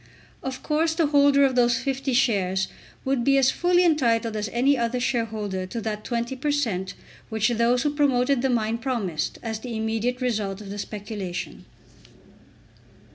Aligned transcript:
Of 0.41 0.63
course 0.63 0.95
the 0.95 1.05
holder 1.05 1.43
of 1.45 1.55
these 1.55 1.77
50 1.77 2.11
shares 2.13 2.69
would 3.05 3.23
be 3.23 3.37
as 3.37 3.51
fully 3.51 3.83
entitled 3.85 4.35
as 4.35 4.49
any 4.49 4.75
other 4.75 4.99
shareholder 4.99 5.67
to 5.67 5.79
that 5.79 6.03
20 6.03 6.35
per 6.37 6.49
cent. 6.49 6.95
which 7.29 7.49
those 7.49 7.83
who 7.83 7.93
promoted 7.93 8.41
the 8.41 8.49
mine 8.49 8.79
promised 8.79 9.37
as 9.43 9.59
the 9.59 9.77
immediate 9.77 10.19
result 10.19 10.59
of 10.59 10.71
the 10.71 10.79
speculation. 10.79 11.65